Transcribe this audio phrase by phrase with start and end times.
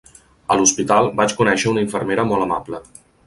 [0.53, 2.81] A l'hospital, vaig conèixer una infermera molt amable.